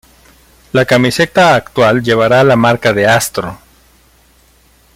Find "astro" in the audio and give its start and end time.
3.05-3.59